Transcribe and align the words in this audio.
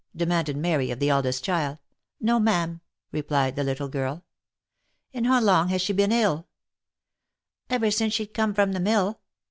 demanded 0.15 0.57
Mary 0.57 0.89
of 0.89 0.97
the 0.97 1.09
eldest 1.09 1.43
child." 1.43 1.77
No 2.19 2.39
ma'am," 2.39 2.81
replied 3.11 3.55
the 3.55 3.63
little 3.63 3.87
girl." 3.87 4.23
And 5.13 5.27
how 5.27 5.39
long 5.39 5.67
has 5.67 5.79
she 5.83 5.93
been 5.93 6.11
ill 6.11 6.47
V" 7.69 7.75
Ever 7.75 7.91
since 7.91 8.15
she 8.15 8.25
com'd 8.25 8.55
from 8.55 8.71
the 8.71 8.79
mill." 8.79 9.19